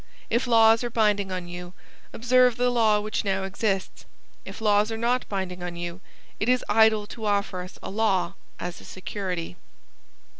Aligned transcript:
If 0.31 0.47
laws 0.47 0.83
are 0.83 0.89
binding 0.89 1.31
on 1.31 1.47
you, 1.47 1.73
observe 2.11 2.57
the 2.57 2.71
law 2.71 2.99
which 3.01 3.23
now 3.23 3.43
exists. 3.43 4.03
If 4.45 4.59
laws 4.59 4.91
are 4.91 4.97
not 4.97 5.29
binding 5.29 5.61
on 5.61 5.75
you, 5.75 6.01
it 6.39 6.49
is 6.49 6.65
idle 6.67 7.05
to 7.05 7.25
offer 7.25 7.61
us 7.61 7.77
a 7.83 7.91
law 7.91 8.33
as 8.59 8.81
a 8.81 8.83
security. 8.83 9.57